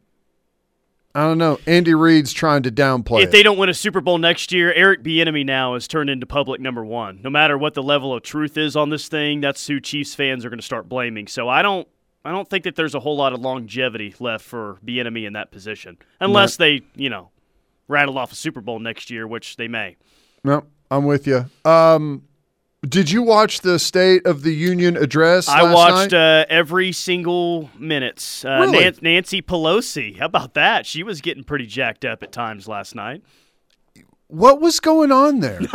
[1.15, 1.59] I don't know.
[1.67, 3.23] Andy Reid's trying to downplay.
[3.23, 3.33] If it.
[3.33, 6.61] they don't win a Super Bowl next year, Eric Bieniemy now is turned into public
[6.61, 7.21] number one.
[7.23, 10.45] No matter what the level of truth is on this thing, that's who Chiefs fans
[10.45, 11.27] are going to start blaming.
[11.27, 11.89] So I don't,
[12.25, 15.51] I don't think that there's a whole lot of longevity left for Bieniemy in that
[15.51, 17.31] position, unless they, you know,
[17.91, 19.97] rattle off a Super Bowl next year, which they may.
[20.45, 21.45] no, I'm with you.
[21.65, 22.23] Um,
[22.89, 25.49] did you watch the State of the Union address?
[25.49, 28.45] I last watched uh, every single minutes.
[28.45, 28.81] Uh, Really?
[28.81, 30.87] Nan- Nancy Pelosi, how about that?
[30.87, 33.23] She was getting pretty jacked up at times last night.
[34.29, 35.61] what was going on there?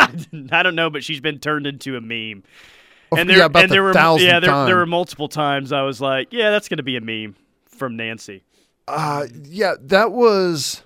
[0.51, 2.43] I don't know, but she's been turned into a meme.
[3.11, 5.83] Oh, And there, yeah, and the there were yeah, there, there were multiple times I
[5.83, 7.35] was like, yeah, that's going to be a meme
[7.67, 8.43] from Nancy.
[8.87, 10.81] Uh, yeah, that was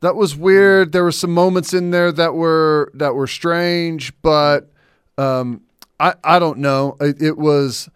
[0.00, 0.92] that was weird.
[0.92, 4.70] There were some moments in there that were that were strange, but
[5.16, 5.62] um,
[5.98, 6.96] I I don't know.
[7.00, 7.88] It, it was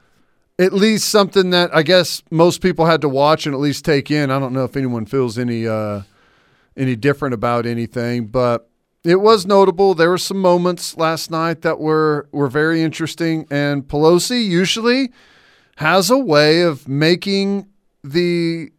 [0.59, 4.11] at least something that I guess most people had to watch and at least take
[4.11, 4.31] in.
[4.31, 6.03] I don't know if anyone feels any uh,
[6.77, 8.69] any different about anything, but
[9.05, 9.95] it was notable.
[9.95, 15.13] There were some moments last night that were were very interesting, and Pelosi usually
[15.77, 17.69] has a way of making
[18.05, 18.71] the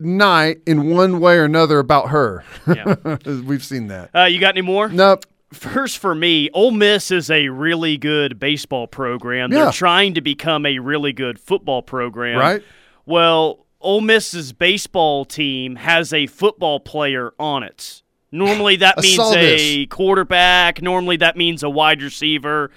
[0.00, 2.44] night in one way or another about her.
[2.66, 3.16] Yeah.
[3.44, 4.10] We've seen that.
[4.14, 4.88] Uh, you got any more?
[4.88, 5.26] Nope.
[5.52, 9.50] First, for me, Ole Miss is a really good baseball program.
[9.52, 9.64] Yeah.
[9.64, 12.38] They're trying to become a really good football program.
[12.38, 12.62] Right?
[13.04, 18.02] Well, Ole Miss's baseball team has a football player on it.
[18.30, 20.80] Normally, that means a quarterback.
[20.82, 22.70] Normally, that means a wide receiver.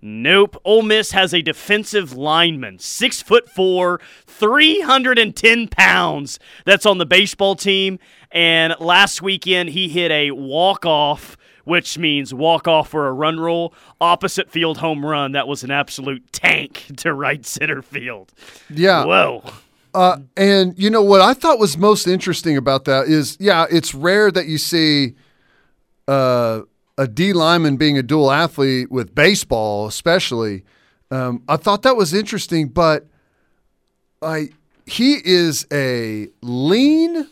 [0.00, 0.60] Nope.
[0.64, 7.56] Ole Miss has a defensive lineman, six foot four, 310 pounds, that's on the baseball
[7.56, 7.98] team.
[8.30, 13.40] And last weekend, he hit a walk off, which means walk off for a run
[13.40, 15.32] roll, opposite field home run.
[15.32, 18.32] That was an absolute tank to right center field.
[18.70, 19.04] Yeah.
[19.04, 19.42] Whoa.
[19.94, 23.94] Uh, and you know what I thought was most interesting about that is, yeah, it's
[23.94, 25.16] rare that you see
[26.06, 26.60] uh,
[26.98, 30.64] a D lineman being a dual athlete with baseball, especially.
[31.10, 33.06] Um, I thought that was interesting, but
[34.20, 34.50] I
[34.84, 37.28] he is a lean.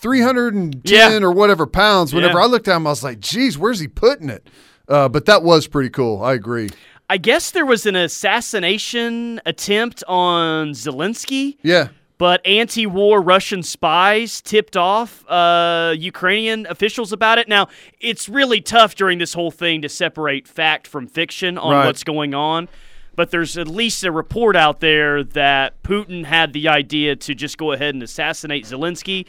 [0.00, 1.18] 310 Yeah.
[1.26, 2.14] or whatever pounds.
[2.14, 2.44] Whenever Yeah.
[2.44, 4.46] I looked at him, I was like, geez, where's he putting it?
[4.88, 6.22] Uh, but that was pretty cool.
[6.22, 6.70] I agree.
[7.10, 11.88] I guess there was an assassination attempt on Zelensky, Yeah.
[12.18, 17.48] But anti war Russian spies tipped off uh, Ukrainian officials about it.
[17.48, 17.68] Now,
[18.00, 21.86] it's really tough during this whole thing to separate fact from fiction on Right.
[21.86, 22.68] what's going on.
[23.14, 27.58] But there's at least a report out there that Putin had the idea to just
[27.58, 29.26] go ahead and assassinate Zelensky,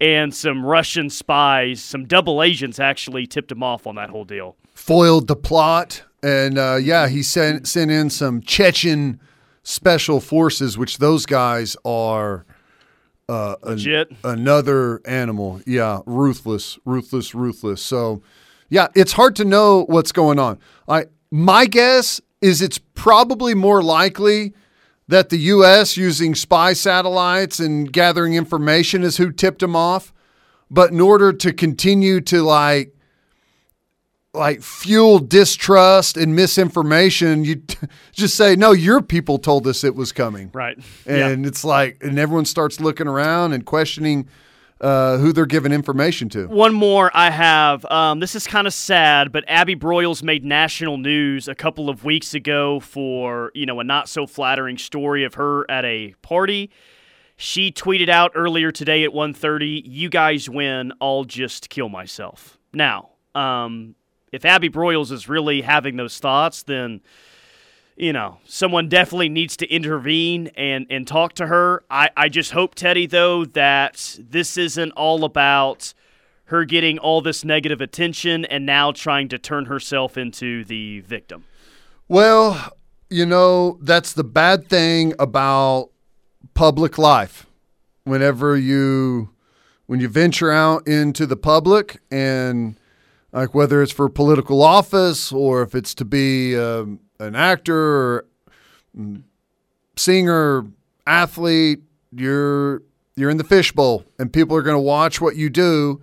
[0.00, 4.54] and some Russian spies, some double agents actually tipped him off on that whole deal.
[4.74, 9.18] foiled the plot, and uh, yeah, he sent sent in some Chechen
[9.62, 12.44] special forces, which those guys are
[13.28, 14.12] uh, an- Legit.
[14.24, 15.60] another animal.
[15.66, 17.82] Yeah, ruthless, ruthless, ruthless.
[17.82, 18.22] So,
[18.68, 20.58] yeah, it's hard to know what's going on.
[20.88, 24.52] I my guess is it's probably more likely
[25.08, 25.96] that the U.S.
[25.96, 30.12] using spy satellites and gathering information is who tipped them off.
[30.70, 32.94] But in order to continue to like
[34.34, 39.94] like fuel distrust and misinformation, you t- just say, "No, your people told us it
[39.94, 40.78] was coming." Right.
[41.06, 41.28] Yeah.
[41.28, 44.28] And it's like, and everyone starts looking around and questioning
[44.80, 46.46] uh, who they're giving information to.
[46.48, 47.84] One more I have.
[47.86, 52.04] Um, this is kind of sad, but Abby Broyles made national news a couple of
[52.04, 56.70] weeks ago for you know a not so flattering story of her at a party.
[57.36, 60.92] She tweeted out earlier today at 1:30, "You guys win.
[61.00, 63.94] I'll just kill myself." Now, um,
[64.32, 67.00] if Abby Broyles is really having those thoughts, then
[67.96, 71.84] you know, someone definitely needs to intervene and, and talk to her.
[71.90, 75.92] I, I just hope, Teddy, though, that this isn't all about
[76.44, 81.44] her getting all this negative attention and now trying to turn herself into the victim.
[82.08, 82.72] Well,
[83.08, 85.90] you know, that's the bad thing about
[86.54, 87.46] public life.
[88.04, 89.30] Whenever you
[89.86, 92.76] when you venture out into the public and
[93.32, 98.24] like whether it's for political office or if it's to be um, an actor or
[99.96, 100.66] singer,
[101.06, 102.82] athlete, you're
[103.16, 106.02] you're in the fishbowl, and people are going to watch what you do,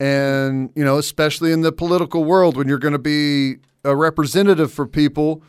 [0.00, 4.72] and you know, especially in the political world, when you're going to be a representative
[4.72, 5.42] for people,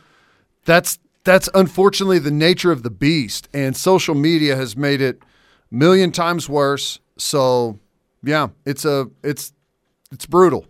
[0.64, 5.22] that's that's unfortunately the nature of the beast, and social media has made it
[5.72, 7.00] a million times worse.
[7.16, 7.78] So,
[8.22, 9.52] yeah, it's a it's
[10.12, 10.66] it's brutal.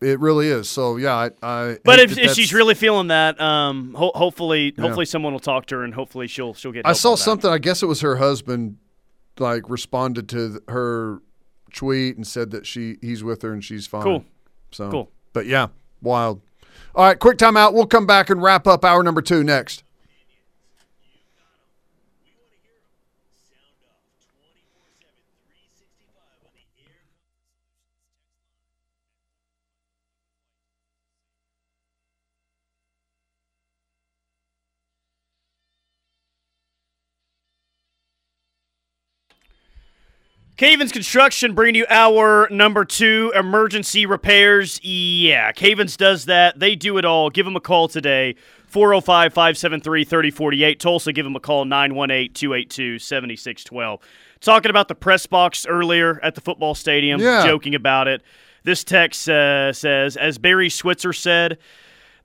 [0.00, 0.68] It really is.
[0.68, 1.30] So yeah, I.
[1.42, 5.40] I But if, that if she's really feeling that, um, ho- hopefully, hopefully someone will
[5.40, 6.86] talk to her and hopefully she'll she'll get.
[6.86, 7.50] I saw something.
[7.50, 8.76] I guess it was her husband,
[9.38, 11.20] like responded to her
[11.72, 14.02] tweet and said that she he's with her and she's fine.
[14.02, 14.24] Cool.
[14.70, 15.10] So Cool.
[15.32, 15.68] But yeah,
[16.00, 16.42] wild.
[16.94, 17.74] All right, quick timeout.
[17.74, 19.82] We'll come back and wrap up hour number two next.
[40.58, 44.80] Cavens Construction bringing you our number two emergency repairs.
[44.82, 46.58] Yeah, Cavens does that.
[46.58, 47.30] They do it all.
[47.30, 48.34] Give them a call today.
[48.66, 50.80] 405 573 3048.
[50.80, 54.00] Tulsa, give them a call 918 282 7612.
[54.40, 57.46] Talking about the press box earlier at the football stadium, Yeah.
[57.46, 58.22] joking about it.
[58.64, 61.58] This text uh, says, as Barry Switzer said,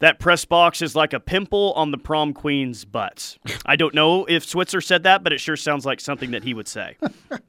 [0.04, 3.38] that press box is like a pimple on the prom queen's butt.
[3.66, 6.54] I don't know if Switzer said that, but it sure sounds like something that he
[6.54, 6.98] would say.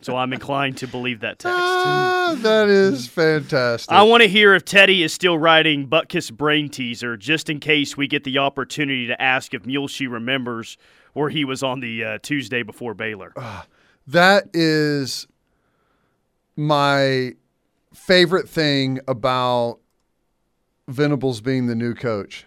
[0.00, 1.58] so I'm inclined to believe that text.
[1.58, 3.90] Ah, that is fantastic.
[3.90, 7.96] I want to hear if Teddy is still writing Buttkiss Brain Teaser, just in case
[7.96, 10.78] we get the opportunity to ask if Muleshoe remembers
[11.12, 13.34] where he was on the uh, Tuesday before Baylor.
[14.06, 15.26] That is
[16.54, 17.32] my
[17.92, 19.80] favorite thing about
[20.88, 22.46] Venables being the new coach.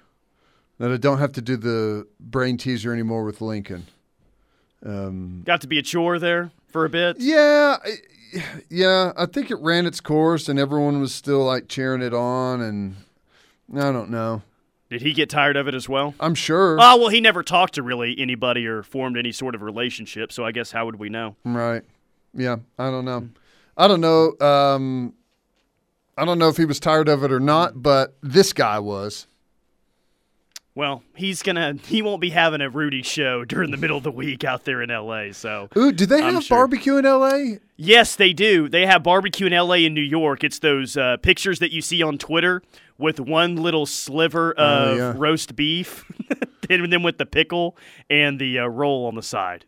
[0.79, 3.87] That I don't have to do the brain teaser anymore with Lincoln.
[4.83, 7.17] Got to be a chore there for a bit.
[7.19, 9.11] Yeah, I- yeah.
[9.17, 12.61] I think it ran its course, and everyone was still like cheering it on.
[12.61, 12.95] And
[13.73, 14.43] I don't know.
[14.89, 16.13] Did he get tired of it as well?
[16.19, 16.77] I'm sure.
[16.79, 20.45] Oh, well, he never talked to really anybody or formed any sort of relationship, so
[20.45, 21.35] I guess how would we know?
[21.43, 21.81] Right.
[22.33, 22.57] Yeah.
[22.79, 23.27] I don't know.
[23.75, 24.37] I don't know.
[24.39, 25.13] Um,
[26.17, 29.27] I don't know if he was tired of it or not, but this guy was.
[30.75, 34.11] Well, he's gonna he won't be having a Rudy show during the middle of the
[34.11, 36.57] week out there in LA, so Ooh, do they I'm have sure.
[36.57, 37.59] barbecue in L.A.?
[37.77, 38.69] Yes, they do.
[38.69, 40.43] They have barbecue in LA in New York.
[40.43, 42.61] It's those uh, pictures that you see on Twitter
[42.99, 45.13] with one little sliver of Oh, yeah.
[45.15, 46.05] roast beef,
[46.69, 47.75] and then with the pickle
[48.07, 49.65] and the uh, roll on the side.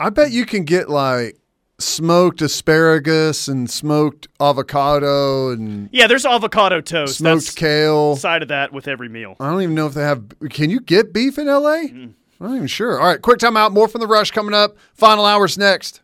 [0.00, 1.36] I bet you can get like
[1.78, 7.18] smoked asparagus and smoked avocado and Yeah, there's avocado toast.
[7.18, 8.16] smoked That's kale.
[8.16, 9.36] side of that with every meal.
[9.40, 10.22] I don't even know if they have.
[10.50, 11.84] Can you get beef in LA?
[11.88, 12.14] Mm.
[12.40, 12.98] I'm not even sure.
[13.00, 13.72] All right, quick time out.
[13.72, 14.76] More from the rush coming up.
[14.94, 16.00] Final hours next.